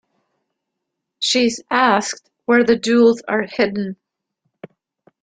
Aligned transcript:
She 1.19 1.45
is 1.45 1.63
asked 1.69 2.31
where 2.45 2.63
the 2.63 2.75
jewels 2.75 3.21
are 3.27 3.43
hidden. 3.43 3.97